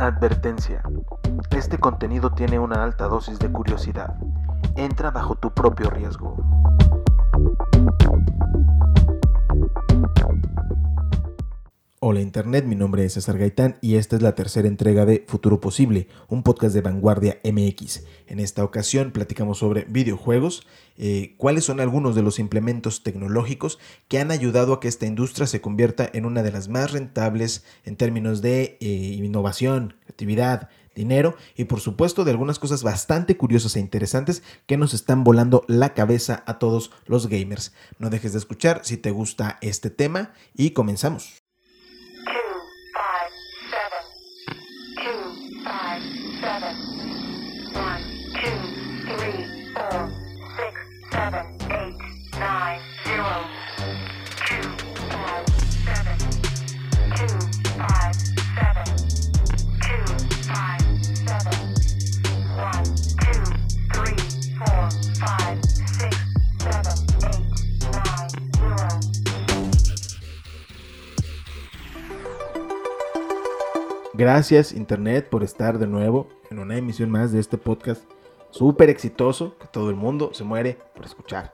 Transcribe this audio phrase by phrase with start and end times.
[0.00, 0.80] Advertencia.
[1.50, 4.14] Este contenido tiene una alta dosis de curiosidad.
[4.76, 6.36] Entra bajo tu propio riesgo.
[12.00, 15.60] Hola Internet, mi nombre es César Gaitán y esta es la tercera entrega de Futuro
[15.60, 18.04] Posible, un podcast de Vanguardia MX.
[18.28, 20.64] En esta ocasión platicamos sobre videojuegos,
[20.96, 25.48] eh, cuáles son algunos de los implementos tecnológicos que han ayudado a que esta industria
[25.48, 31.34] se convierta en una de las más rentables en términos de eh, innovación, actividad, dinero
[31.56, 35.94] y por supuesto de algunas cosas bastante curiosas e interesantes que nos están volando la
[35.94, 37.72] cabeza a todos los gamers.
[37.98, 41.37] No dejes de escuchar si te gusta este tema y comenzamos.
[74.18, 78.02] Gracias Internet por estar de nuevo en una emisión más de este podcast
[78.50, 81.52] súper exitoso que todo el mundo se muere por escuchar.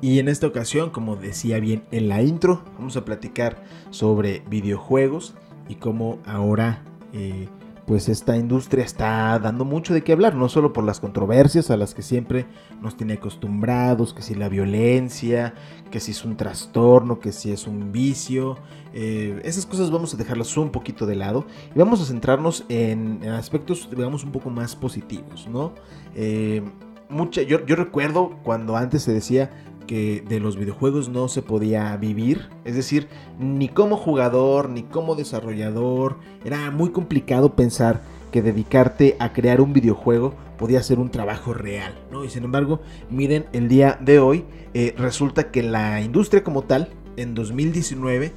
[0.00, 5.34] Y en esta ocasión, como decía bien en la intro, vamos a platicar sobre videojuegos
[5.68, 7.48] y cómo ahora eh,
[7.86, 11.76] pues esta industria está dando mucho de qué hablar, no solo por las controversias a
[11.76, 12.46] las que siempre
[12.80, 15.54] nos tiene acostumbrados, que si la violencia,
[15.90, 18.56] que si es un trastorno, que si es un vicio,
[18.94, 23.22] eh, esas cosas vamos a dejarlas un poquito de lado y vamos a centrarnos en,
[23.28, 25.74] aspectos, digamos, un poco más positivos, ¿no?
[26.14, 26.62] Eh,
[27.08, 29.50] mucha, yo, yo recuerdo cuando antes se decía
[29.86, 35.14] que de los videojuegos no se podía vivir, es decir, ni como jugador, ni como
[35.14, 41.54] desarrollador, era muy complicado pensar que dedicarte a crear un videojuego podía ser un trabajo
[41.54, 42.24] real, ¿no?
[42.24, 42.80] Y sin embargo,
[43.10, 48.32] miren, el día de hoy eh, resulta que la industria como tal, en 2019,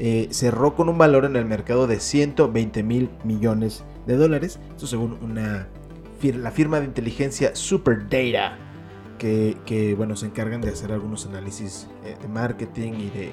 [0.00, 4.86] eh, cerró con un valor en el mercado de 120 mil millones de dólares, esto
[4.86, 5.68] según una,
[6.22, 8.67] la firma de inteligencia Superdata
[9.18, 13.30] que, bueno, se encargan de hacer algunos análisis eh, de marketing y, de, eh,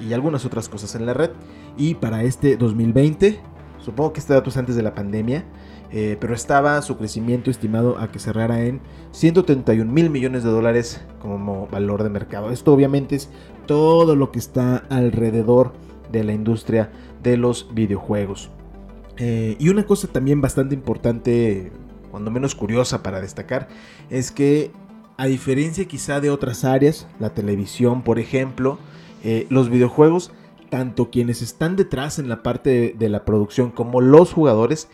[0.00, 1.30] y algunas otras cosas en la red.
[1.76, 3.40] Y para este 2020,
[3.78, 5.44] supongo que este dato es antes de la pandemia,
[5.90, 8.80] eh, pero estaba su crecimiento estimado a que cerrara en
[9.10, 12.50] 131 mil millones de dólares como valor de mercado.
[12.50, 13.28] Esto obviamente es
[13.66, 15.72] todo lo que está alrededor
[16.10, 16.90] de la industria
[17.22, 18.50] de los videojuegos.
[19.18, 21.70] y una cosa también bastante importante,
[22.10, 23.68] cuando menos curiosa para destacar,
[24.10, 24.72] es que
[25.16, 28.78] a diferencia quizá de otras áreas, la televisión por ejemplo,
[29.24, 30.32] eh, los videojuegos,
[30.70, 34.88] tanto quienes están detrás en la parte de, la producción como los jugadores,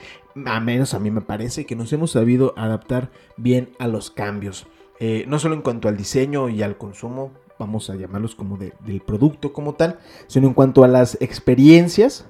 [0.44, 4.66] a menos a mí me parece que nos hemos sabido adaptar bien a los cambios.
[5.00, 9.00] Eh, no solo en cuanto al diseño y al consumo, vamos a llamarlos como del
[9.00, 12.26] producto como tal, sino en cuanto a las experiencias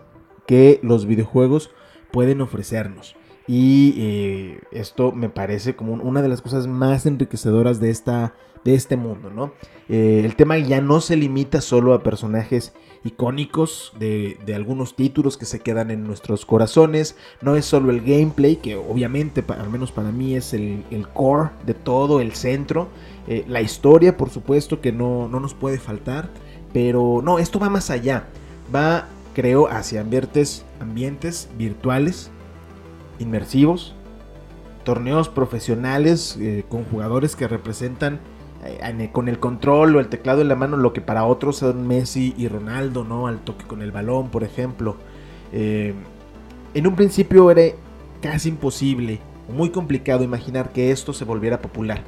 [0.46, 1.70] que los videojuegos
[2.10, 3.16] pueden ofrecernos.
[3.48, 8.74] Y eh, esto me parece como una de las cosas más enriquecedoras de, esta, de
[8.74, 9.54] este mundo, ¿no?
[9.88, 15.46] Eh, el tema ya no se limita solo a personajes icónicos de, algunos títulos que
[15.46, 17.16] se quedan en nuestros corazones.
[17.40, 21.72] No es solo el gameplay, que obviamente, al menos para mí, es el, core de
[21.72, 22.88] todo, el centro.
[23.28, 26.28] Eh, la historia, por supuesto, que no, no nos puede faltar.
[26.74, 28.26] Pero no, esto va más allá.
[28.74, 32.30] Va, creo, hacia ambientes, ambientes virtuales
[33.18, 33.94] inmersivos,
[34.84, 38.20] torneos profesionales eh, con jugadores que representan
[38.64, 41.86] eh, con el control o el teclado en la mano lo que para otros son
[41.86, 43.26] Messi y Ronaldo, ¿no?
[43.26, 44.96] Al toque con el balón, por ejemplo.
[45.52, 45.94] Eh,
[46.74, 47.74] en un principio era
[48.20, 52.02] casi imposible, muy complicado imaginar que esto se volviera popular.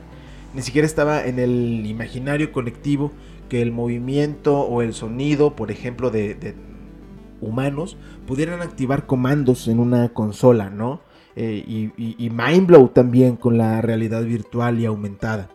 [0.54, 3.12] Ni siquiera estaba en el imaginario colectivo
[3.48, 6.34] que el movimiento o el sonido, por ejemplo, de
[7.40, 7.96] humanos
[8.26, 11.00] pudieran activar comandos en una consola, ¿no?
[11.36, 15.48] Eh, y, Mindblow también con la realidad virtual y aumentada.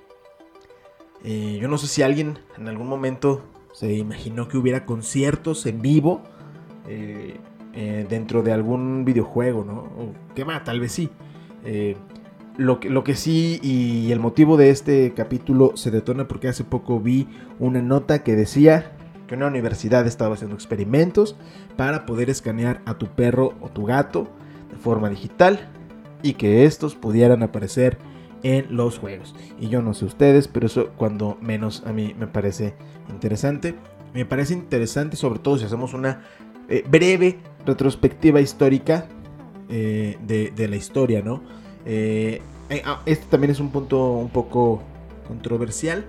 [1.23, 3.43] Eh, yo no sé si alguien en algún momento
[3.73, 6.21] se imaginó que hubiera conciertos en vivo
[6.87, 7.37] eh,
[8.09, 9.73] dentro de algún videojuego, ¿no?
[9.73, 10.63] O, ¿Qué más?
[10.63, 11.09] Tal vez sí.
[12.57, 17.27] Lo que, sí y el motivo de este capítulo se detona porque hace poco vi
[17.59, 18.94] una nota que decía
[19.27, 21.35] que una universidad estaba haciendo experimentos
[21.75, 24.27] para poder escanear a tu perro o tu gato
[24.71, 25.69] de forma digital
[26.21, 27.97] y que estos pudieran aparecer
[28.43, 29.35] en los juegos.
[29.59, 32.75] Y yo no sé ustedes, pero eso cuando menos a mí me parece
[33.09, 33.75] interesante.
[34.13, 36.21] Me parece interesante sobre todo si hacemos una
[36.69, 39.07] eh, breve retrospectiva histórica
[39.69, 41.41] eh, de, la historia, ¿no?
[41.85, 42.41] Eh,
[42.85, 44.81] ah, este también es un punto un poco
[45.27, 46.05] controversial,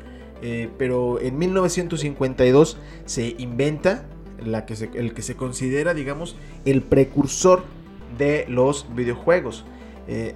[0.78, 4.06] pero en 1952 se inventa
[4.44, 7.64] la que el que se considera, digamos, el precursor
[8.18, 9.64] de los videojuegos.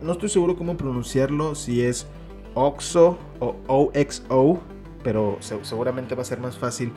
[0.02, 2.06] no estoy seguro cómo pronunciarlo, si es
[2.54, 4.60] OXO o OXO,
[5.04, 6.92] pero seguramente va a ser más fácil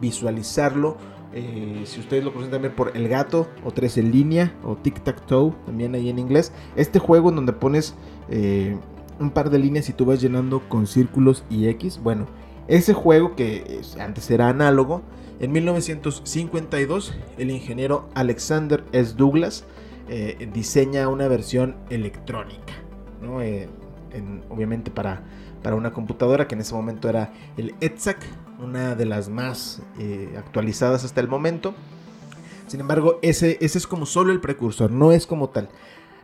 [0.00, 0.96] visualizarlo
[1.34, 5.02] eh, si ustedes lo conocen también por El Gato o Tres en línea o Tic
[5.02, 6.52] Tac Toe, también ahí en inglés.
[6.76, 7.94] Este juego en donde pones
[8.28, 8.76] eh,
[9.22, 12.00] un par de líneas y tú vas llenando con círculos y X.
[12.02, 12.26] Bueno,
[12.68, 15.02] ese juego que antes era análogo,
[15.40, 19.14] en 1952 el ingeniero Alexander S.
[19.16, 19.64] Douglas
[20.08, 22.74] eh, diseña una versión electrónica,
[24.48, 25.24] obviamente para,
[25.62, 28.18] para una computadora que en ese momento era el ETSAC
[28.62, 31.74] una de las más eh, actualizadas hasta el momento.
[32.68, 35.68] Sin embargo, ese, ese es como solo el precursor, no es como tal.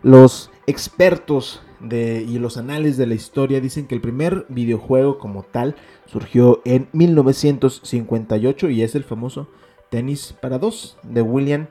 [0.02, 5.76] Los expertos y los anales de la historia dicen que el primer videojuego como tal
[6.06, 9.48] surgió en 1958 y es el famoso
[9.90, 11.68] Tenis para dos de William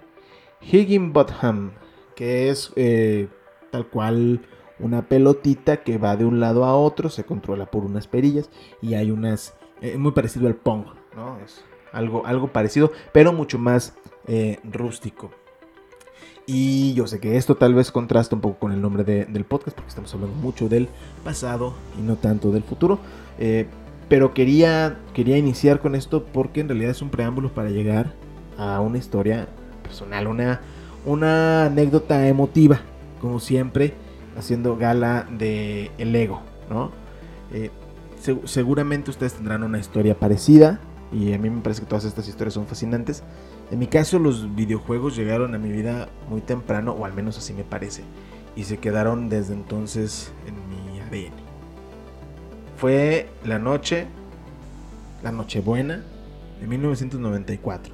[0.62, 1.72] Higginbotham,
[2.16, 3.28] que es eh,
[3.72, 4.42] tal cual
[4.80, 8.50] una pelotita que va de un lado a otro, se controla por unas perillas
[8.82, 11.38] y hay unas eh, muy parecido al Pong, ¿no?
[11.40, 13.96] Es algo, algo parecido, pero mucho más
[14.28, 15.32] eh, rústico.
[16.50, 19.76] Y yo sé que esto tal vez contrasta un poco con el nombre del podcast,
[19.76, 20.88] porque estamos hablando mucho del
[21.26, 23.00] pasado y no tanto del futuro.
[23.38, 23.68] Eh,
[24.08, 28.14] pero quería, quería iniciar con esto porque en realidad es un preámbulo para llegar
[28.58, 29.50] a una historia
[29.84, 30.62] personal, una,
[31.06, 32.80] una anécdota emotiva,
[33.20, 33.94] como siempre,
[34.38, 36.92] haciendo gala del el ego, ¿no?
[38.46, 40.80] seguramente ustedes tendrán una historia parecida
[41.12, 43.24] y a mí me parece que todas estas historias son fascinantes.
[43.72, 47.54] En mi caso los videojuegos llegaron a mi vida muy temprano, o al menos así
[47.54, 48.04] me parece,
[48.56, 51.34] y se quedaron desde entonces en mi ADN.
[52.78, 54.08] Fue la noche,
[55.24, 56.04] la Nochebuena
[56.60, 57.94] de 1994.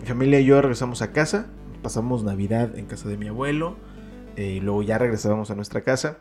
[0.00, 1.46] Mi familia y yo regresamos a casa,
[1.82, 3.76] pasamos Navidad en casa de mi abuelo,
[4.36, 6.18] eh, y luego ya regresábamos a nuestra casa.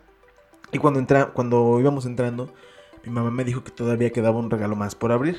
[0.72, 2.54] Y cuando, entra, cuando íbamos entrando,
[3.06, 5.38] mi mamá me dijo que todavía quedaba un regalo más por abrir.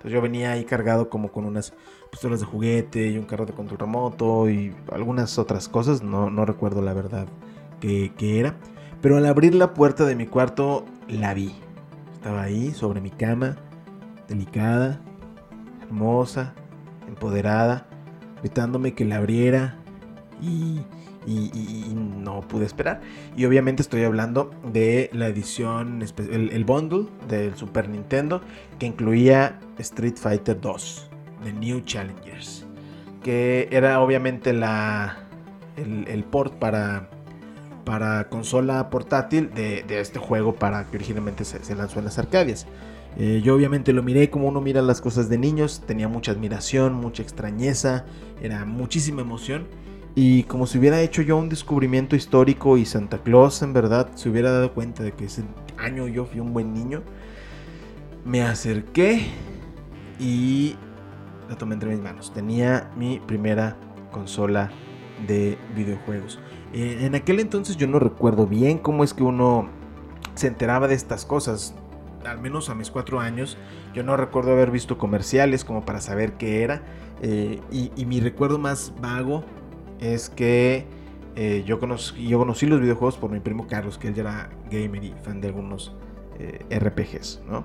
[0.00, 1.74] Entonces yo venía ahí cargado como con unas
[2.10, 6.46] pistolas de juguete y un carro de control remoto y algunas otras cosas, no, no
[6.46, 7.26] recuerdo la verdad
[7.80, 8.56] qué, era.
[9.02, 11.54] Pero al abrir la puerta de mi cuarto la vi.
[12.14, 13.56] Estaba ahí sobre mi cama,
[14.26, 15.02] delicada,
[15.82, 16.54] hermosa,
[17.06, 17.86] empoderada,
[18.40, 19.76] gritándome que la abriera
[20.40, 20.80] y
[21.26, 23.00] y, no pude esperar.
[23.36, 28.40] Y obviamente estoy hablando de la edición, el, bundle del Super Nintendo
[28.78, 31.10] que incluía Street Fighter 2,
[31.44, 32.66] The New Challengers,
[33.22, 35.18] que era obviamente la,
[35.76, 37.08] el, port para,
[37.84, 42.66] para consola portátil de, este juego para que originalmente se, lanzó en las Arcadias.
[43.18, 46.94] Eh, yo obviamente lo miré como uno mira las cosas de niños, tenía mucha admiración,
[46.94, 48.04] mucha extrañeza,
[48.40, 49.66] era muchísima emoción
[50.14, 54.28] y como si hubiera hecho yo un descubrimiento histórico y Santa Claus en verdad se
[54.28, 55.44] hubiera dado cuenta de que ese
[55.78, 57.02] año yo fui un buen niño,
[58.24, 59.26] me acerqué
[60.18, 60.76] y
[61.48, 62.32] la tomé entre mis manos.
[62.34, 63.76] Tenía mi primera
[64.10, 64.70] consola
[65.26, 66.40] de videojuegos.
[66.72, 69.68] Eh, en aquel entonces yo no recuerdo bien cómo es que uno
[70.34, 71.74] se enteraba de estas cosas.
[72.24, 73.56] Al menos a mis cuatro años,
[73.94, 76.82] yo no recuerdo haber visto comerciales como para saber qué era.
[77.22, 79.44] Eh, y mi recuerdo más vago
[80.00, 80.86] es que
[81.36, 85.14] eh, yo, conocí, los videojuegos por mi primo Carlos, que él ya era gamer y
[85.24, 85.92] fan de algunos
[86.38, 87.64] eh, RPGs, ¿no?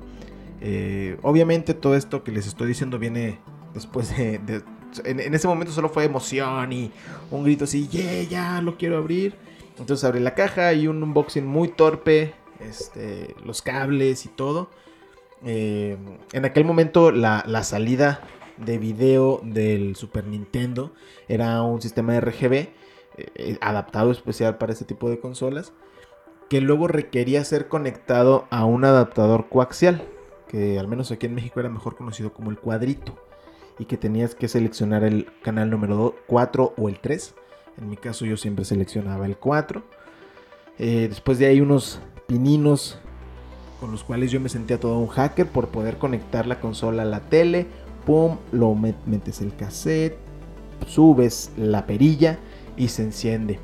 [0.62, 3.40] Eh, obviamente todo esto que les estoy diciendo viene
[3.74, 4.64] después de...
[5.04, 6.92] en, ese momento solo fue emoción y
[7.32, 9.36] un grito así, yeah, ya lo quiero abrir.
[9.78, 14.70] Entonces abrí la caja y un unboxing muy torpe, este, los cables y todo.
[15.44, 18.22] en aquel momento la, la salida
[18.58, 20.94] de video del Super Nintendo.
[21.28, 22.72] Era un sistema RGB eh,
[23.18, 25.74] eh, adaptado especial para este tipo de consolas.
[26.50, 30.04] Que luego requería ser conectado a un adaptador coaxial.
[30.48, 33.18] Que al menos aquí en México era mejor conocido como el cuadrito.
[33.80, 37.36] Y que tenías que seleccionar el canal número 4 o el 3.
[37.78, 39.84] En mi caso yo siempre seleccionaba el 4.
[40.78, 43.00] Eh, después de ahí unos pininos
[43.80, 47.06] con los cuales yo me sentía todo un hacker por poder conectar la consola a
[47.06, 47.68] la tele
[48.06, 50.18] pum, lo metes el cassette,
[50.88, 52.40] subes la perilla
[52.78, 53.60] y se enciende.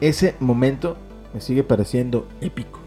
[0.00, 0.96] Ese momento
[1.34, 2.78] me sigue pareciendo épico.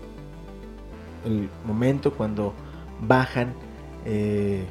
[1.25, 2.53] El momento cuando
[3.01, 3.53] bajan
[4.05, 4.65] eh,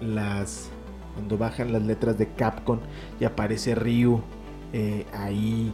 [0.00, 0.70] las,
[1.14, 2.78] cuando bajan las letras de Capcom
[3.18, 4.20] y aparece Ryu
[4.72, 5.72] eh, ahí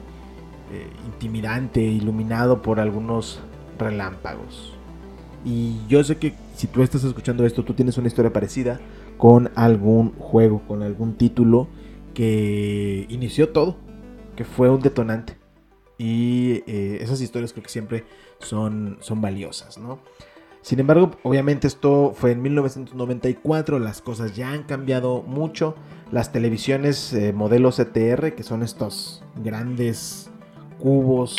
[0.73, 3.41] eh, intimidante, iluminado por algunos
[3.79, 4.73] relámpagos.
[5.47, 8.81] Y yo sé que si tú estás escuchando esto, tú tienes una historia parecida
[9.17, 11.69] con algún juego, con algún título
[12.15, 13.77] que inició todo,
[14.35, 15.39] que fue un detonante.
[15.99, 18.05] Y eh, esas historias creo que siempre
[18.41, 20.01] son, son valiosas, ¿no?
[20.63, 25.77] Sin embargo, obviamente esto fue en 1994, las cosas ya han cambiado mucho.
[26.11, 30.29] Las televisiones eh, modelo CTR, que son estos grandes
[30.81, 31.37] cubos,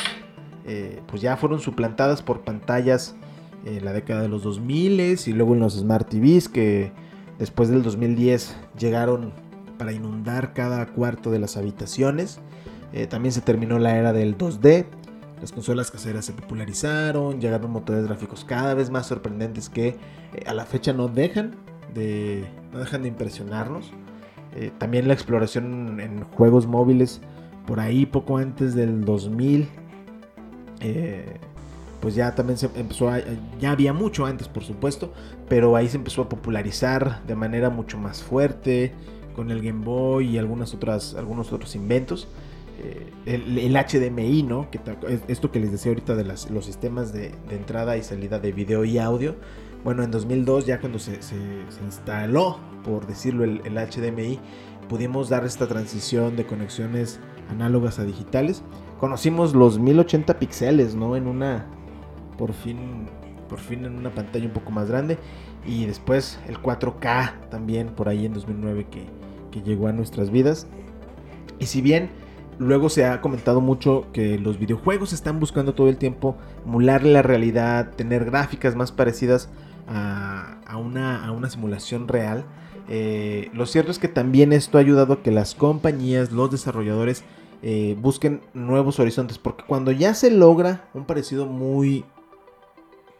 [0.65, 3.17] eh, pues ya fueron suplantadas por pantallas
[3.67, 6.91] en la década de los 2000 y luego en los Smart TVs que
[7.39, 9.33] después del 2010 llegaron
[9.77, 12.39] para inundar cada cuarto de las habitaciones.
[12.93, 14.85] Eh, también se terminó la era del 2D.
[15.41, 19.97] Las consolas caseras se popularizaron, llegaron motores gráficos cada vez más sorprendentes que eh,
[20.47, 21.55] a la fecha no dejan
[21.93, 23.91] de, no dejan de impresionarnos.
[24.55, 27.21] Eh, también la exploración en juegos móviles
[27.67, 29.67] por ahí poco antes del 2000
[32.01, 33.19] pues ya también se empezó a,
[33.59, 35.13] ya había mucho antes por supuesto,
[35.49, 38.93] pero ahí se empezó a popularizar de manera mucho más fuerte
[39.35, 42.27] con el Game Boy y algunas otras, algunos otros inventos.
[42.79, 44.67] Eh, el, HDMI, ¿no?
[45.27, 48.99] Esto que les decía ahorita de los sistemas de, entrada y salida de video y
[48.99, 49.35] audio.
[49.83, 51.19] Bueno, en 2002 ya cuando se,
[51.83, 54.39] instaló, por decirlo, el, el HDMI,
[54.87, 58.63] pudimos dar esta transición de conexiones análogas a digitales.
[58.99, 61.15] Conocimos los 1080 píxeles, ¿no?
[61.15, 61.67] En una,
[62.37, 63.07] por fin,
[63.49, 65.17] por fin en una pantalla un poco más grande.
[65.65, 69.05] Y después el 4K también por ahí en 2009 que,
[69.51, 70.67] que llegó a nuestras vidas.
[71.59, 72.09] Y si bien
[72.59, 77.21] luego se ha comentado mucho que los videojuegos están buscando todo el tiempo emular la
[77.21, 79.49] realidad, tener gráficas más parecidas
[79.87, 82.45] a, a, una, a una, simulación real.
[82.89, 87.23] Eh, lo cierto es que también esto ha ayudado a que las compañías, los desarrolladores,
[87.61, 89.37] eh, busquen nuevos horizontes.
[89.37, 92.05] Porque cuando ya se logra un parecido muy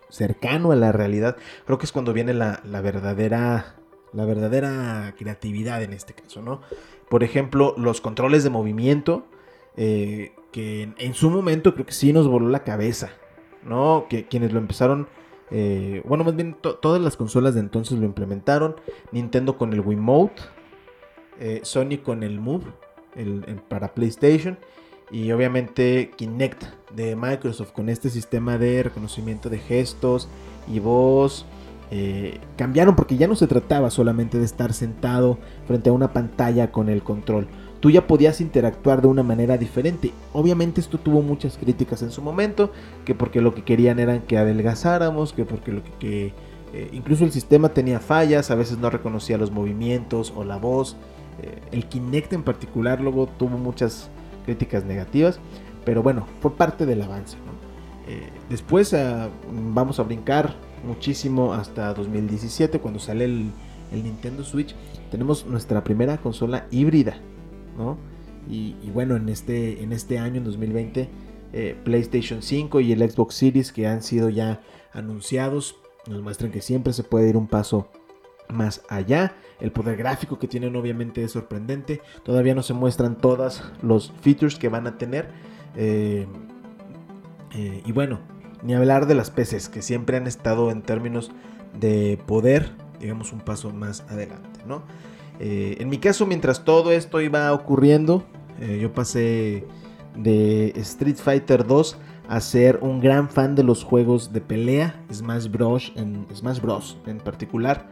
[0.10, 3.76] cercano a la realidad, creo que es cuando viene la, verdadera
[4.14, 6.62] la verdadera creatividad en este caso, ¿no?
[7.10, 9.26] Por ejemplo, los controles de movimiento,
[9.76, 13.12] eh, que en, su momento creo que sí nos voló la cabeza,
[13.64, 14.08] ¿no?
[14.10, 15.08] Que quienes lo empezaron,
[15.52, 18.76] eh, bueno, más bien todas las consolas de entonces lo implementaron,
[19.12, 20.42] Nintendo con el Wiimote,
[21.40, 22.66] eh, Sony con el Move
[23.16, 24.58] el, para PlayStation
[25.12, 26.64] y obviamente Kinect
[26.96, 30.28] de Microsoft con este sistema de reconocimiento de gestos
[30.68, 31.46] y voz.
[31.90, 36.72] Eh, cambiaron porque ya no se trataba solamente de estar sentado frente a una pantalla
[36.72, 37.48] con el control.
[37.80, 40.12] Tú ya podías interactuar de una manera diferente.
[40.34, 42.72] Obviamente esto tuvo muchas críticas en su momento,
[43.06, 46.34] que porque lo que querían eran que adelgazáramos, que porque lo que,
[46.74, 50.98] eh, incluso el sistema tenía fallas, a veces no reconocía los movimientos o la voz.
[51.42, 54.10] Eh, el Kinect en particular luego tuvo muchas
[54.46, 55.40] críticas negativas,
[55.88, 57.38] pero bueno, fue parte del avance.
[58.10, 60.54] Eh, después ah, vamos a brincar
[60.86, 63.52] muchísimo hasta 2017 cuando sale el,
[63.94, 64.76] Nintendo Switch.
[65.12, 67.22] Tenemos nuestra primera consola híbrida,
[68.50, 71.10] Y, bueno, en este, en este año, en 2020,
[71.54, 74.60] eh, PlayStation 5 y el Xbox Series que han sido ya
[74.92, 77.88] anunciados nos muestran que siempre se puede ir un paso
[78.50, 79.36] más allá.
[79.62, 82.02] El poder gráfico que tienen obviamente es sorprendente.
[82.24, 85.30] Todavía no se muestran todos los features que van a tener.
[85.78, 86.26] Eh,
[87.56, 88.20] eh, y bueno,
[88.64, 91.32] ni hablar de las PCs que siempre han estado en términos
[91.80, 94.82] de poder, digamos, un paso más adelante, ¿no?
[95.40, 98.26] Eh, en mi caso, mientras todo esto iba ocurriendo,
[98.82, 99.68] yo pasé
[100.16, 101.96] de Street Fighter 2
[102.28, 105.94] a ser un gran fan de los juegos de pelea, Smash Bros.
[105.96, 106.98] en, Smash Bros.
[107.06, 107.88] en particular.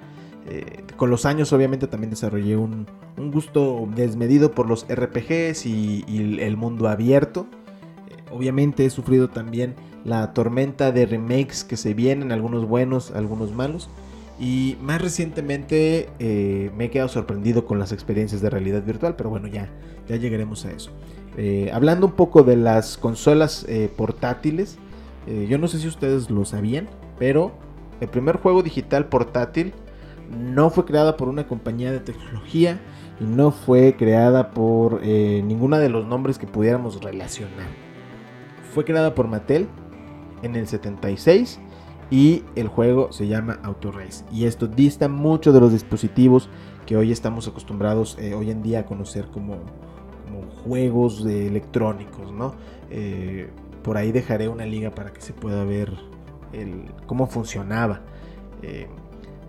[0.98, 2.88] Con los años obviamente también desarrollé un,
[3.32, 6.04] gusto desmedido por los RPGs y,
[6.40, 7.46] el mundo abierto.
[8.36, 13.54] Eh, obviamente he sufrido también la tormenta de remakes que se vienen, algunos buenos, algunos
[13.54, 13.90] malos.
[14.40, 19.30] Y más recientemente eh, me he quedado sorprendido con las experiencias de realidad virtual, pero
[19.30, 19.70] bueno, ya,
[20.08, 20.92] ya llegaremos a eso.
[21.72, 23.66] hablando un poco de las consolas
[23.96, 24.78] portátiles,
[25.50, 27.54] yo no sé si ustedes lo sabían, pero
[28.02, 29.74] el primer juego digital portátil
[30.30, 32.80] no fue creada por una compañía de tecnología
[33.20, 37.85] y no fue creada por eh, ninguno de los nombres que pudiéramos relacionar.
[38.76, 39.70] Fue creada por Mattel
[40.44, 41.62] en el 76
[42.12, 44.26] y el juego se llama Auto Race.
[44.34, 46.50] Y esto dista mucho de los dispositivos
[46.86, 49.60] que hoy estamos acostumbrados eh, hoy en día a conocer como,
[50.66, 52.34] juegos de electrónicos,
[52.90, 53.50] eh,
[53.82, 55.94] por ahí dejaré una liga para que se pueda ver
[57.06, 58.02] cómo funcionaba.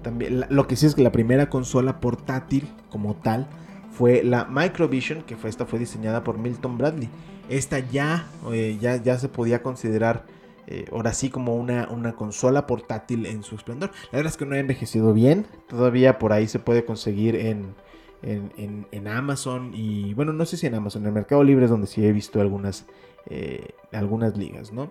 [0.02, 3.48] también, lo que sí es que la primera consola portátil como tal
[3.90, 7.08] fue la Microvision, que fue, esta fue diseñada por Milton Bradley.
[7.48, 10.24] Esta ya, eh, ya, ya se podía considerar
[10.66, 13.90] eh, ahora sí como una, una consola portátil en su esplendor.
[14.10, 17.74] La verdad es que no ha envejecido bien, todavía por ahí se puede conseguir en,
[18.22, 21.86] en, Amazon y bueno, no sé si en Amazon, en el Mercado Libre es donde
[21.86, 22.86] sí he visto algunas,
[23.26, 24.90] eh, algunas ligas, ¿no?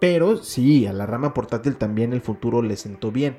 [0.00, 3.36] pero sí, a la rama portátil también el futuro le sentó bien.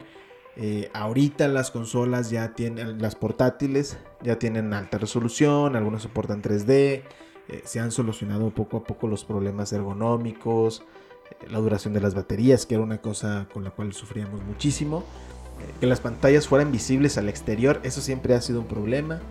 [0.93, 7.03] Ahorita las consolas ya tienen, las portátiles ya tienen alta resolución, algunas soportan 3D,
[7.49, 10.83] eh, se han solucionado poco a poco los problemas ergonómicos,
[11.29, 15.03] eh, la duración de las baterías, que era una cosa con la cual sufríamos muchísimo,
[15.79, 19.21] que las pantallas fueran visibles al exterior, eso siempre ha sido un problema.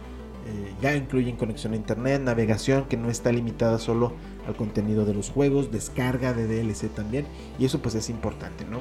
[0.80, 4.12] ya incluyen conexión a internet, navegación que no está limitada solo
[4.46, 7.26] al contenido de los juegos, descarga de DLC también,
[7.58, 8.80] y eso pues es importante, ¿no?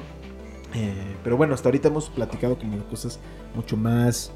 [0.74, 3.20] Eh, pero bueno, hasta ahorita hemos platicado como cosas
[3.54, 4.32] mucho más,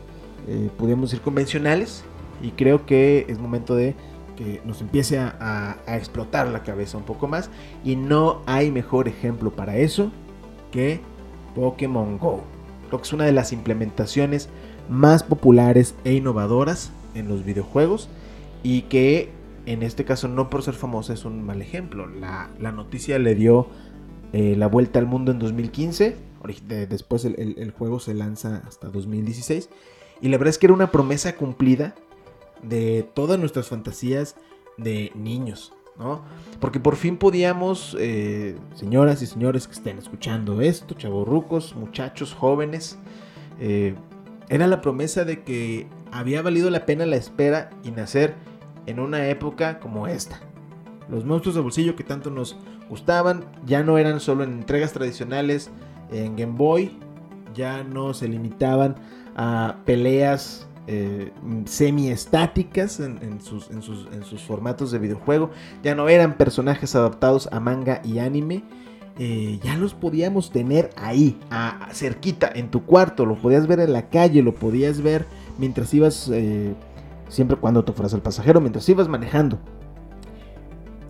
[0.46, 2.04] eh, decir, convencionales.
[2.42, 3.94] Y creo que es momento de
[4.36, 7.50] que nos empiece a, explotar la cabeza un poco más.
[7.84, 10.10] Y no hay mejor ejemplo para eso
[10.70, 11.00] que
[11.54, 12.42] Pokémon Go.
[12.88, 14.48] Creo que es una de las implementaciones
[14.88, 18.08] más populares e innovadoras en los videojuegos.
[18.62, 19.30] Y que
[19.64, 22.06] en este caso no por ser famosa es un mal ejemplo.
[22.06, 23.68] La, la noticia le dio
[24.32, 26.16] eh, la vuelta al mundo en 2015.
[26.88, 29.68] Después el, juego se lanza hasta 2016.
[30.20, 31.94] Y la verdad es que era una promesa cumplida
[32.68, 34.36] de todas nuestras fantasías
[34.76, 35.72] de niños.
[35.98, 36.22] ¿no?
[36.60, 42.98] Porque por fin podíamos, eh, señoras y señores que estén escuchando esto, chavorrucos, muchachos, jóvenes,
[43.60, 43.94] eh,
[44.48, 48.34] era la promesa de que había valido la pena la espera y nacer
[48.86, 50.40] en una época como esta.
[51.08, 52.56] Los monstruos de bolsillo que tanto nos
[52.88, 55.70] gustaban, ya no eran solo en entregas tradicionales
[56.10, 56.98] en Game Boy,
[57.54, 58.96] ya no se limitaban
[59.34, 61.32] a peleas eh,
[61.64, 65.50] semi-estáticas en, sus, formatos de videojuego,
[65.82, 68.64] ya no eran personajes adaptados a manga y anime.
[69.18, 73.94] Eh, ya los podíamos tener ahí, a, cerquita, en tu cuarto, lo podías ver en
[73.94, 75.24] la calle, lo podías ver
[75.56, 76.74] mientras ibas, eh,
[77.28, 79.58] siempre cuando te fueras el pasajero, mientras ibas manejando.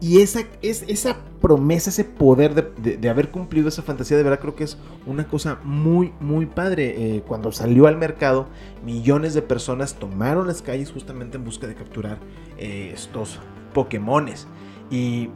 [0.01, 4.55] Y esa, es, esa promesa, ese poder de, haber cumplido esa fantasía, de verdad creo
[4.55, 7.17] que es una cosa muy, muy padre.
[7.17, 8.47] Eh, cuando salió al mercado,
[8.85, 12.19] millones de personas tomaron las calles justamente en busca de capturar
[12.59, 13.41] eh, estos
[13.73, 14.47] Pokémones.
[14.91, 15.31] Y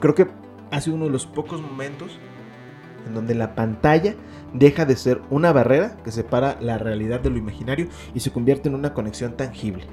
[0.00, 0.28] creo que
[0.70, 2.18] ha sido uno de los pocos momentos
[3.06, 4.14] en donde la pantalla
[4.52, 8.68] deja de ser una barrera que separa la realidad de lo imaginario y se convierte
[8.68, 9.84] en una conexión tangible.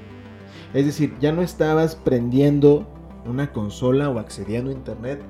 [0.74, 2.88] Es decir, ya no estabas prendiendo
[3.26, 5.22] una consola o accediendo a internet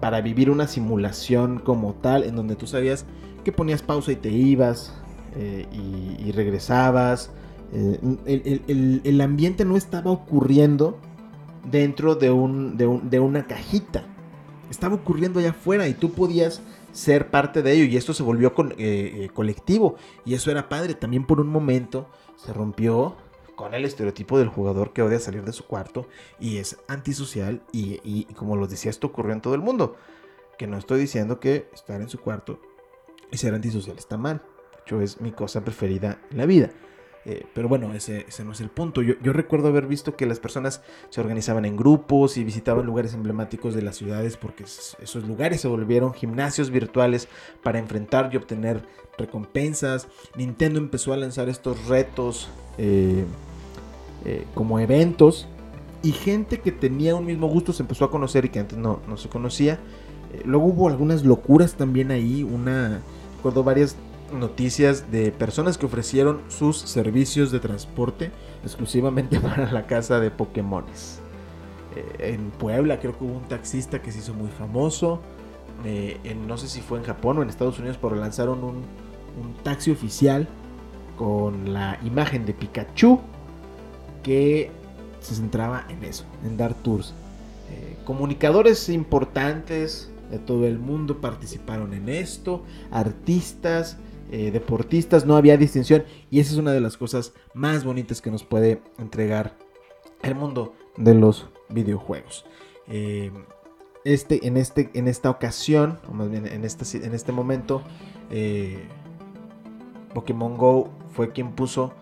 [0.00, 3.04] para vivir una simulación como tal, en donde tú sabías
[3.44, 4.94] que ponías pausa y te ibas
[5.36, 7.30] eh, y, regresabas.
[7.72, 10.98] Eh, el, ambiente no estaba ocurriendo
[11.70, 14.04] dentro de, un, de, una cajita.
[14.70, 18.52] Estaba ocurriendo allá afuera y tú podías ser parte de ello y esto se volvió
[18.76, 20.94] eh, colectivo y eso era padre.
[20.94, 23.16] También por un momento se rompió
[23.58, 26.06] con el estereotipo del jugador que odia salir de su cuarto
[26.38, 29.96] y es antisocial y, como lo decía, esto ocurrió en todo el mundo.
[30.56, 32.60] Que no estoy diciendo que estar en su cuarto
[33.32, 34.42] y ser antisocial está mal.
[34.76, 36.70] De hecho, es mi cosa preferida en la vida.
[37.24, 39.02] Eh, pero bueno, ese, no es el punto.
[39.02, 43.12] Yo, yo, recuerdo haber visto que las personas se organizaban en grupos y visitaban lugares
[43.12, 47.26] emblemáticos de las ciudades porque esos lugares se volvieron gimnasios virtuales
[47.64, 48.84] para enfrentar y obtener
[49.18, 50.06] recompensas.
[50.36, 53.24] Nintendo empezó a lanzar estos retos eh,
[54.28, 55.48] eh, como eventos
[56.02, 59.00] y gente que tenía un mismo gusto se empezó a conocer y que antes no,
[59.16, 59.78] se conocía.
[60.34, 63.00] Eh, luego hubo algunas locuras también ahí, una,
[63.36, 63.96] recuerdo varias
[64.38, 68.30] noticias de personas que ofrecieron sus servicios de transporte
[68.64, 71.20] exclusivamente para la casa de Pokémones.
[71.96, 75.22] Eh, en Puebla creo que hubo un taxista que se hizo muy famoso.
[76.46, 80.46] no sé si fue en Japón o en Estados Unidos, pero lanzaron un taxi oficial
[81.16, 83.22] con la imagen de Pikachu
[84.28, 84.70] que
[85.20, 87.14] se centraba en eso, en dar tours.
[87.70, 93.96] Eh, comunicadores importantes de todo el mundo participaron en esto, artistas,
[94.30, 98.30] eh, deportistas, no había distinción y esa es una de las cosas más bonitas que
[98.30, 99.56] nos puede entregar
[100.22, 102.44] el mundo de los videojuegos.
[102.86, 103.32] Eh,
[104.04, 107.82] este, en, este, en esta ocasión, o más bien en este, en este momento,
[110.12, 111.94] Pokémon Go fue quien puso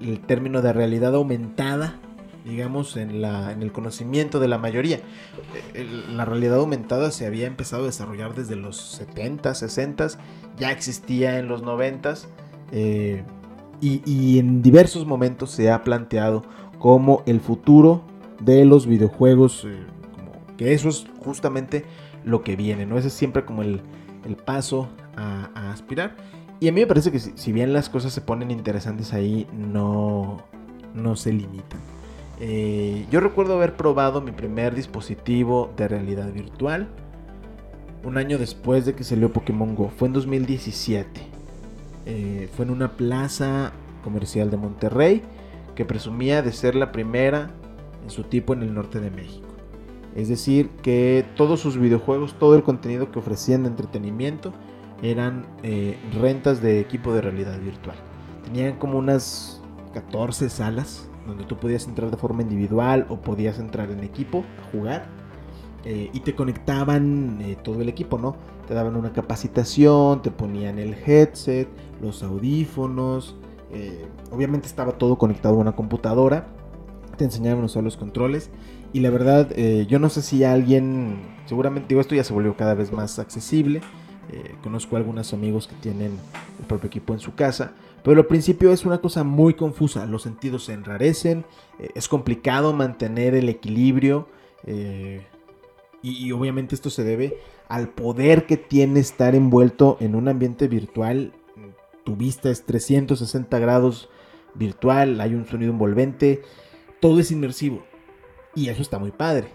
[0.00, 1.98] el término de realidad aumentada,
[2.44, 5.00] digamos, en, la, en el conocimiento de la mayoría.
[6.12, 10.08] la realidad aumentada se había empezado a desarrollar desde los 70, 60,
[10.58, 12.14] ya existía en los 90,
[12.72, 13.22] Eh,
[13.80, 16.42] y, en diversos momentos se ha planteado
[16.78, 18.02] como el futuro
[18.40, 19.76] de los videojuegos, eh,
[20.56, 21.84] que eso es justamente
[22.24, 22.98] lo que viene, ¿no?
[22.98, 23.82] Ese es siempre como el,
[24.44, 26.16] paso a, aspirar.
[26.58, 30.42] Y a mí me parece que si, bien las cosas se ponen interesantes ahí, no,
[30.94, 31.80] no se limitan.
[32.40, 36.88] Eh, yo recuerdo haber probado mi primer dispositivo de realidad virtual
[38.04, 39.90] un año después de que salió Pokémon Go.
[39.96, 41.08] Fue en 2017.
[42.06, 43.72] Eh, fue en una plaza
[44.04, 45.22] comercial de Monterrey
[45.74, 47.50] que presumía de ser la primera
[48.02, 49.48] en su tipo en el norte de México.
[50.14, 54.52] Es decir, que todos sus videojuegos, todo el contenido que ofrecían de entretenimiento
[55.02, 57.96] eran eh, rentas de equipo de realidad virtual.
[58.44, 59.60] Tenían como unas
[59.94, 64.70] 14 salas donde tú podías entrar de forma individual o podías entrar en equipo a
[64.70, 65.06] jugar.
[65.84, 68.36] Eh, y te conectaban eh, todo el equipo, ¿no?
[68.66, 71.68] Te daban una capacitación, te ponían el headset,
[72.00, 73.36] los audífonos.
[74.30, 76.48] Obviamente estaba todo conectado a una computadora.
[77.16, 78.50] Te enseñaban a usar los controles.
[78.92, 79.54] Y la verdad,
[79.86, 83.82] yo no sé si alguien, seguramente digo, esto ya se volvió cada vez más accesible.
[84.62, 86.18] Conozco a algunos amigos que tienen
[86.58, 87.74] el propio equipo en su casa.
[88.06, 91.44] Pero al principio es una cosa muy confusa, los sentidos se enrarecen,
[91.80, 94.28] eh, es complicado mantener el equilibrio
[94.64, 95.26] eh,
[96.02, 97.36] y, obviamente esto se debe
[97.68, 101.32] al poder que tiene estar envuelto en un ambiente virtual.
[102.04, 104.08] Tu vista es 360 grados
[104.54, 106.42] virtual, hay un sonido envolvente,
[107.00, 107.82] todo es inmersivo
[108.54, 109.48] y eso está muy padre.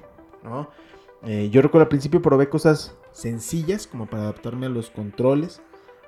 [1.23, 5.61] Eh, yo recuerdo al principio probé cosas sencillas como para adaptarme a los controles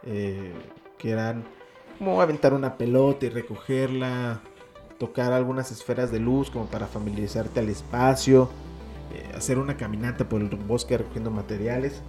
[0.04, 1.44] que eran
[1.98, 4.42] como aventar una pelota y recogerla,
[4.98, 8.50] tocar algunas esferas de luz como para familiarizarte al espacio,
[9.14, 12.02] eh, hacer una caminata por el bosque recogiendo materiales.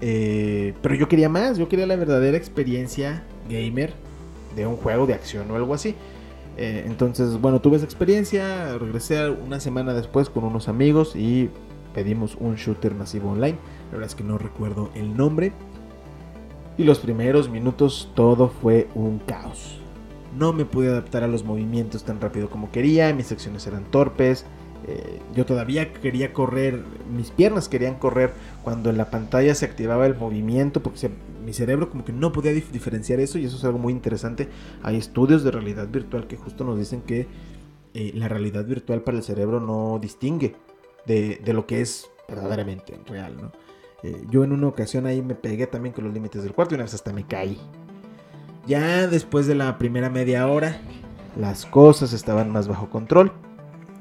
[0.00, 3.92] Eh, pero yo quería más, yo quería la verdadera experiencia gamer
[4.54, 5.94] de un juego de acción o algo así.
[6.56, 11.50] Eh, entonces, bueno, tuve esa experiencia, regresé una semana después con unos amigos y
[11.98, 13.58] pedimos un shooter masivo online.
[13.86, 15.52] La verdad es que no recuerdo el nombre,
[16.76, 19.80] y los primeros minutos todo fue un caos.
[20.38, 24.44] No me pude adaptar a los movimientos tan rápido como quería, mis acciones eran torpes,
[24.86, 28.32] eh, yo todavía quería correr, mis piernas querían correr
[28.62, 31.10] cuando en la pantalla se activaba el movimiento, porque
[31.44, 34.48] mi cerebro como que no podía diferenciar eso y eso es algo muy interesante.
[34.84, 37.26] Hay estudios de realidad virtual que justo nos dicen que
[37.94, 40.54] eh, la realidad virtual para el cerebro no distingue
[41.08, 43.52] de, lo que es verdaderamente real, ¿no?
[44.04, 46.76] Eh, yo en una ocasión ahí me pegué también con los límites del cuarto y
[46.76, 47.58] una vez hasta me caí.
[48.66, 50.80] Ya después de la primera media hora,
[51.36, 53.32] las cosas estaban más bajo control.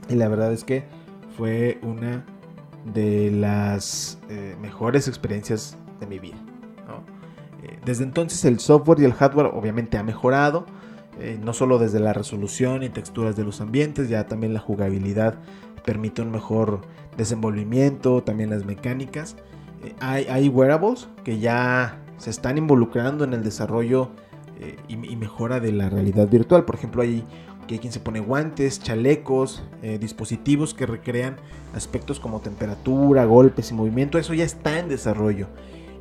[0.09, 0.83] Y la verdad es que
[1.35, 2.25] fue una
[2.93, 6.37] de las eh, mejores experiencias de mi vida.
[7.63, 10.65] Eh, desde entonces el software y el hardware obviamente ha mejorado.
[11.41, 15.39] no solo desde la resolución y texturas de los ambientes, ya también la jugabilidad
[15.87, 16.81] permite un mejor
[17.17, 19.37] desenvolvimiento, también las mecánicas
[19.99, 24.09] hay, wearables que ya se están involucrando en el desarrollo
[24.59, 26.65] eh, y, mejora de la realidad virtual.
[26.65, 27.23] Por ejemplo, hay,
[27.69, 31.35] hay quien se pone guantes, chalecos, eh, dispositivos que recrean
[31.75, 34.17] aspectos como temperatura, golpes y movimiento.
[34.17, 35.47] Eso ya está en desarrollo.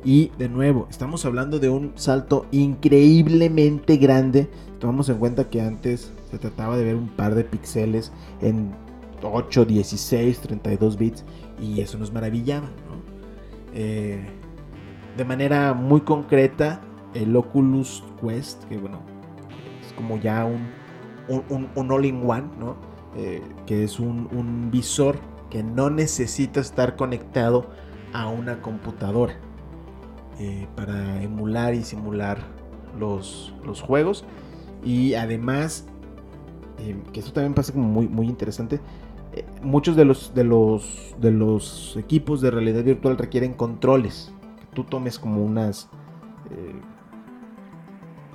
[0.03, 4.47] Y de nuevo, estamos hablando de un salto increíblemente grande.
[4.79, 8.73] Tomamos en cuenta que antes se trataba de ver un par de píxeles en
[9.21, 11.25] 8, 16, 32 bits.
[11.59, 12.69] Y eso nos maravillaba.
[13.73, 14.25] Eh,
[15.17, 16.81] de manera muy concreta
[17.13, 19.01] el Oculus Quest, que bueno,
[19.85, 20.69] es como ya un,
[21.75, 22.75] un, all-in-one, ¿no?
[23.15, 25.17] Eh, que es un, visor
[25.49, 27.71] que no necesita estar conectado
[28.13, 29.33] a una computadora
[30.39, 32.37] eh, para emular y simular
[32.99, 34.25] los, los juegos.
[34.83, 35.87] Y además,
[37.11, 38.79] que eso también pasa como muy, muy interesante, eh,
[39.67, 44.31] muchos de los, de, los, de los equipos de realidad virtual requieren controles.
[44.59, 45.89] Que tú tomes como unas...
[46.51, 46.81] Eh,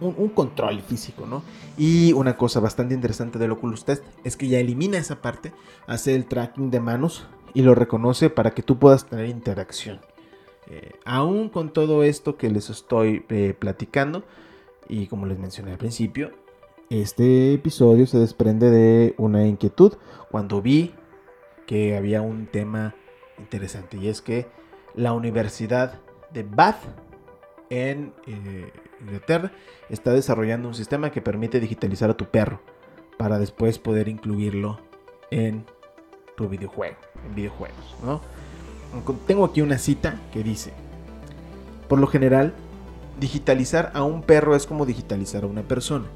[0.00, 1.44] un, control físico, ¿no?
[1.78, 5.52] Y una cosa bastante interesante del Oculus Test es que ya elimina esa parte,
[5.86, 10.00] hace el tracking de manos y lo reconoce para que tú puedas tener interacción.
[10.66, 13.20] Eh, aún con todo esto que les estoy
[13.60, 14.24] platicando,
[14.88, 16.32] y como les mencioné al principio,
[16.90, 19.94] este episodio se desprende de una inquietud
[20.30, 20.92] cuando vi
[21.72, 22.94] que había un tema
[23.38, 24.46] interesante y es que
[24.94, 26.76] la Universidad de Bath
[27.70, 29.52] en eh, Inglaterra
[29.88, 32.60] está desarrollando un sistema que permite digitalizar a tu perro
[33.16, 34.80] para después poder incluirlo
[35.30, 35.64] en
[36.36, 37.96] tu videojuego, en videojuegos,
[39.26, 40.74] Tengo aquí una cita que dice,
[41.88, 42.52] por lo general,
[43.18, 46.06] Digitalizar a un perro es como digitalizar a una persona.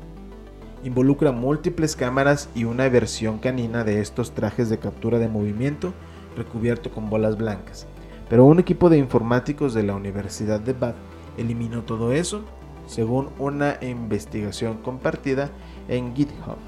[0.85, 5.93] Involucra múltiples cámaras y una versión canina de estos trajes de captura de movimiento
[6.37, 7.87] recubierto con bolas blancas.
[8.29, 10.97] Pero un equipo de informáticos de la Universidad de Bath
[11.37, 12.45] eliminó todo eso,
[12.87, 15.51] según una investigación compartida
[15.89, 16.59] en GitHub.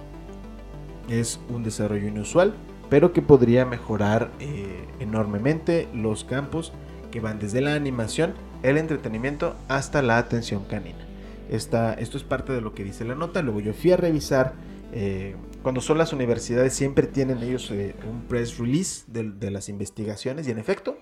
[1.08, 2.54] Es un desarrollo inusual,
[2.90, 6.72] pero que podría mejorar eh, enormemente los campos
[7.10, 11.07] que van desde la animación, el entretenimiento hasta la atención canina.
[11.48, 13.42] Esto es parte de lo que dice la nota.
[13.42, 14.54] Luego yo fui a revisar.
[14.92, 20.48] Eh, cuando son las universidades siempre tienen ellos eh, un press release de, las investigaciones
[20.48, 20.96] y en efecto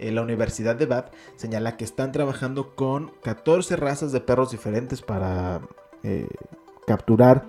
[0.00, 5.60] la Universidad de Bath señala que están trabajando con 14 razas de perros diferentes para
[6.86, 7.44] capturar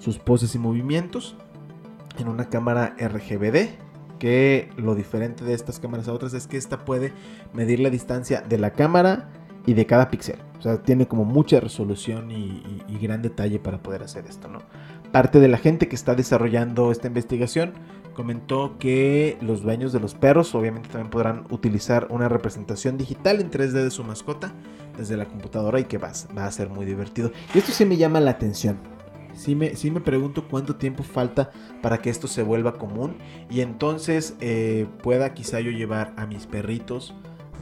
[0.00, 1.36] sus poses y movimientos
[2.18, 3.68] en una cámara RGBD
[4.18, 7.12] que lo diferente de estas cámaras a otras es que esta puede
[7.52, 9.28] medir la distancia de la cámara
[9.66, 10.38] y de cada píxel.
[10.58, 12.62] O sea, tiene como mucha resolución y,
[13.00, 14.60] gran detalle para poder hacer esto, ¿no?
[15.10, 17.72] Parte de la gente que está desarrollando esta investigación
[18.14, 23.50] comentó que los dueños de los perros obviamente también podrán utilizar una representación digital en
[23.50, 24.52] 3D de su mascota
[24.96, 27.32] desde la computadora y que va, va a ser muy divertido.
[27.52, 28.78] Y esto sí me llama la atención
[29.34, 33.16] sí me, me pregunto cuánto tiempo falta para que esto se vuelva común
[33.50, 37.14] y entonces eh, pueda quizá yo llevar a mis perritos,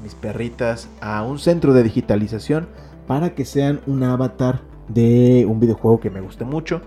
[0.03, 2.69] mis perritas a un centro de digitalización
[3.07, 6.81] para que sean un avatar de un videojuego que me guste mucho.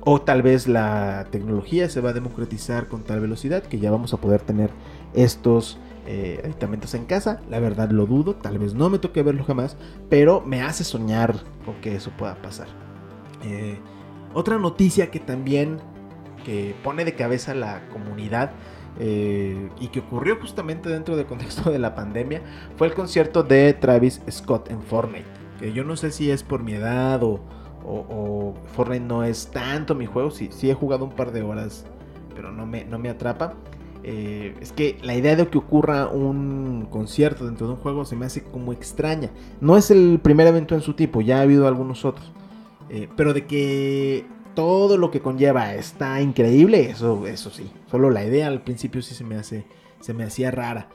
[0.00, 4.14] O tal vez la tecnología se va a democratizar con tal velocidad que ya vamos
[4.14, 4.70] a poder tener
[5.12, 7.42] estos eh, aditamentos en casa.
[7.50, 9.76] La verdad lo dudo, tal vez no me toque verlo jamás,
[10.08, 12.68] pero me hace soñar con que eso pueda pasar.
[13.44, 13.78] Eh,
[14.32, 15.78] otra noticia que también
[16.44, 18.52] que pone de cabeza la comunidad
[18.98, 22.42] eh, y que ocurrió justamente dentro del contexto de la pandemia
[22.76, 25.26] fue el concierto de Travis Scott en Fortnite.
[25.58, 27.40] Que yo no sé si es por mi edad o,
[28.74, 30.30] Fortnite no es tanto mi juego.
[30.30, 31.86] Sí, sí, he jugado un par de horas,
[32.34, 33.54] pero no me, no me atrapa.
[34.04, 38.16] Eh, es que la idea de que ocurra un concierto dentro de un juego se
[38.16, 39.30] me hace como extraña.
[39.60, 42.30] No es el primer evento en su tipo, ya ha habido algunos otros.
[42.90, 44.26] Eh, pero de que
[44.58, 47.70] todo lo que conlleva está increíble, eso, eso sí.
[47.88, 49.64] Solo la idea al principio sí se me, hace,
[50.00, 50.88] se me hacía rara.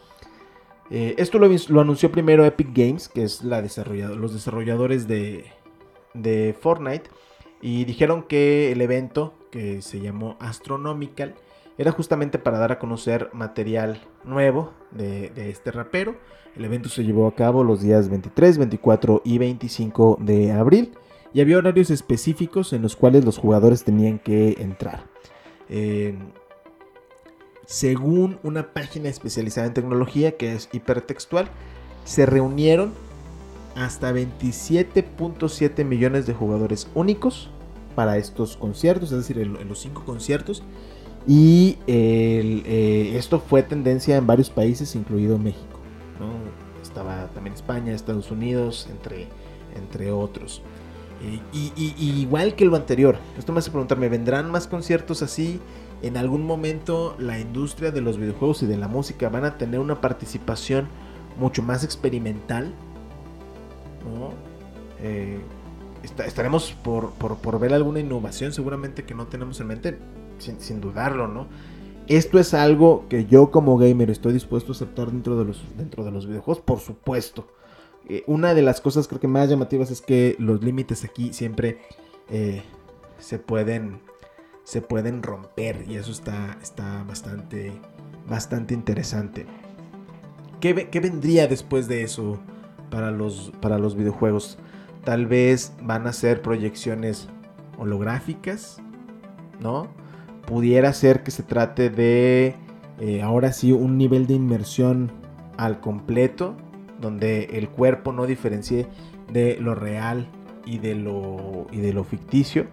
[0.89, 5.45] Eh, esto lo, anunció primero Epic Games, que es la los desarrolladores de,
[6.13, 7.09] de Fortnite.
[7.61, 11.35] Y dijeron que el evento, que se llamó Astronomical,
[11.77, 16.17] era justamente para dar a conocer material nuevo de, de, este rapero.
[16.57, 20.97] El evento se llevó a cabo los días 23, 24 y 25 de abril
[21.33, 25.05] y había horarios específicos en los cuales los jugadores tenían que entrar.
[25.69, 26.15] Eh,
[27.65, 31.47] según una página especializada en tecnología que es hipertextual,
[32.05, 32.93] se reunieron
[33.75, 37.49] hasta 27.7 millones de jugadores únicos
[37.95, 40.61] para estos conciertos, es decir, en, los cinco conciertos.
[41.25, 45.79] Y eh, esto fue tendencia en varios países, incluido México.
[46.81, 49.27] Estaba también España, Estados Unidos, entre,
[49.75, 50.61] entre otros.
[51.53, 55.59] Y, igual que lo anterior, esto me hace preguntarme, ¿vendrán más conciertos así?
[56.01, 59.79] ¿En algún momento la industria de los videojuegos y de la música van a tener
[59.79, 60.87] una participación
[61.39, 62.73] mucho más experimental?
[64.99, 65.39] Eh,
[66.25, 69.99] estaremos por, ver alguna innovación seguramente que no tenemos en mente,
[70.39, 71.47] sin, dudarlo, ¿no?
[72.07, 76.61] Esto es algo que yo como gamer estoy dispuesto a aceptar dentro de los videojuegos,
[76.61, 77.47] por supuesto.
[78.09, 81.79] Eh, una de las cosas creo que más llamativas es que los límites aquí siempre
[82.29, 82.63] eh,
[83.17, 84.01] se pueden
[84.63, 87.73] se pueden romper y eso está, está bastante,
[88.27, 89.45] bastante interesante.
[90.59, 92.39] ¿Qué, vendría después de eso
[92.89, 94.57] para los, para los videojuegos?
[95.03, 97.27] Tal vez van a ser proyecciones
[97.77, 98.81] holográficas,
[99.59, 99.89] ¿no?
[100.47, 102.55] Pudiera ser que se trate de,
[102.99, 105.11] eh, ahora sí, un nivel de inmersión
[105.57, 106.55] al completo
[106.99, 108.87] donde el cuerpo no diferencie
[109.31, 110.27] de lo real
[110.65, 112.67] y de lo, y de lo ficticio.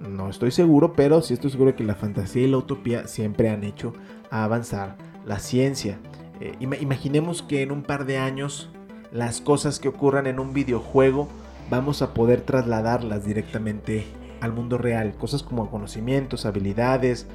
[0.00, 3.64] No estoy seguro, pero sí estoy seguro que la fantasía y la utopía siempre han
[3.64, 3.92] hecho
[4.30, 5.98] avanzar la ciencia.
[6.40, 8.70] Eh, imaginemos que en un par de años
[9.12, 11.28] las cosas que ocurran en un videojuego
[11.70, 14.04] vamos a poder trasladarlas directamente
[14.40, 15.14] al mundo real.
[15.16, 17.26] Cosas como conocimientos, habilidades,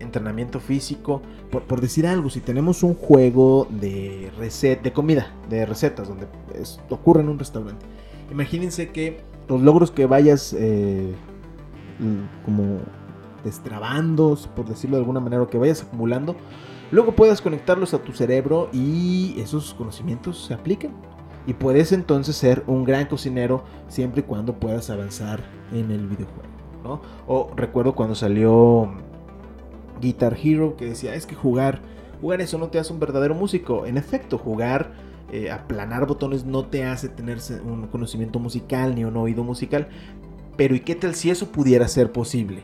[0.00, 1.22] entrenamiento físico.
[1.50, 6.26] Por, decir algo, si tenemos un juego de receta, de comida, de recetas, donde
[6.90, 7.84] ocurre en un restaurante,
[8.30, 11.14] imagínense que los logros que vayas eh,
[12.44, 12.78] como
[13.44, 16.36] destrabando, por decirlo de alguna manera, o que vayas acumulando,
[16.90, 20.92] luego puedas conectarlos a tu cerebro y esos conocimientos se apliquen.
[21.46, 26.42] y puedes entonces ser un gran cocinero siempre y cuando puedas avanzar en el videojuego.
[26.84, 27.00] ¿no?
[27.26, 28.92] O recuerdo cuando salió
[30.00, 31.80] Guitar Hero que decía, es que jugar,
[32.20, 33.86] jugar eso no te hace un verdadero músico.
[33.86, 34.92] En efecto, jugar,
[35.32, 39.88] eh, aplanar botones no te hace tener un conocimiento musical ni un oído musical.
[40.56, 42.62] Pero ¿y qué tal si eso pudiera ser posible?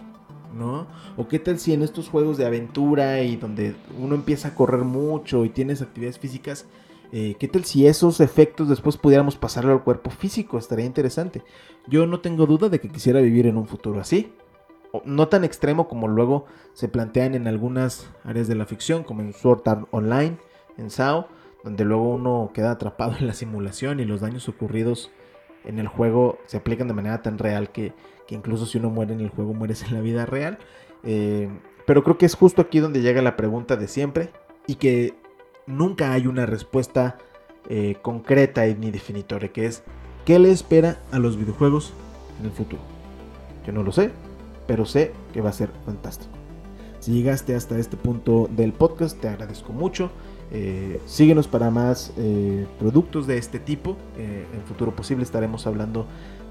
[0.55, 0.87] ¿No?
[1.17, 4.85] O qué tal si en estos juegos de aventura y donde uno empieza a correr
[4.85, 6.67] mucho y tienes actividades físicas,
[7.13, 10.59] eh, ¿qué tal si esos efectos después pudiéramos pasarlo al cuerpo físico?
[10.59, 11.43] Estaría interesante.
[11.89, 14.33] Yo no tengo duda de que quisiera vivir en un futuro así
[15.05, 19.33] no tan extremo como luego se plantean en algunas áreas de la ficción, como en
[19.33, 20.37] Sword Art Online,
[20.79, 21.29] en SAO,
[21.63, 25.11] donde luego uno queda atrapado en la simulación y los daños ocurridos
[25.65, 27.93] en el juego se aplican de manera tan real que,
[28.29, 30.59] incluso si uno muere en el juego, mueres en la vida real.
[31.05, 31.49] Eh,
[31.87, 34.31] pero creo que es justo aquí donde llega la pregunta de siempre
[34.67, 35.15] y que
[35.67, 37.19] nunca hay una respuesta
[37.69, 39.83] eh, concreta ni definitoria, que es
[40.25, 41.93] ¿qué le espera a los videojuegos
[42.41, 42.83] en el futuro?
[43.67, 44.11] Yo no lo sé,
[44.67, 46.33] pero sé que va a ser fantástico.
[47.01, 50.11] Si llegaste hasta este punto del podcast, te agradezco mucho.
[50.51, 53.97] Eh, síguenos para más eh, productos de este tipo.
[54.17, 56.07] Eh, en futuro posible estaremos hablando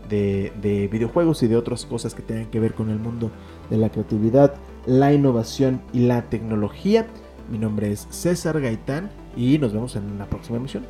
[0.10, 3.32] de, de, videojuegos y de otras cosas que tengan que ver con el mundo
[3.71, 4.54] de la creatividad,
[4.86, 7.08] la innovación y la tecnología.
[7.49, 10.84] Mi nombre es César Gaitán y nos vemos en la próxima emisión.